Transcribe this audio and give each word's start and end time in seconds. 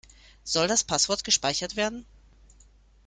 Soll 0.43 0.67
das 0.67 0.83
Passwort 0.83 1.23
gespeichert 1.23 1.75
werden? 1.75 2.07